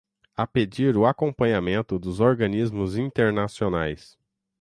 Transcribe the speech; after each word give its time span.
A 0.35 0.47
pedir 0.47 0.97
o 0.97 1.05
acompanhamento 1.05 1.99
dos 1.99 2.19
organismos 2.21 2.97
internacionais 2.97 4.17